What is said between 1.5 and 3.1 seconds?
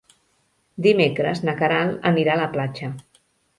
Queralt anirà a la platja.